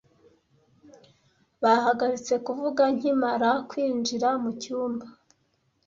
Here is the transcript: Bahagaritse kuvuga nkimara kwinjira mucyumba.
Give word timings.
Bahagaritse 1.63 2.33
kuvuga 2.45 2.83
nkimara 2.95 3.51
kwinjira 3.69 4.29
mucyumba. 4.41 5.05